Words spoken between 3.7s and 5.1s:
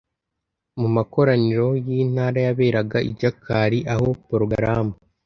aho porogaramu